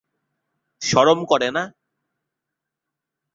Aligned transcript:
শরম 0.81 1.19
করে 1.25 1.49
না? 1.51 1.63